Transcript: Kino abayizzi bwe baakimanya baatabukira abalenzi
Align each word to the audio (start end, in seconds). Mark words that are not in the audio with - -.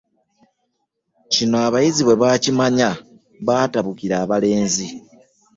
Kino 1.33 1.55
abayizzi 1.67 2.01
bwe 2.03 2.15
baakimanya 2.21 2.89
baatabukira 3.47 4.15
abalenzi 4.23 4.85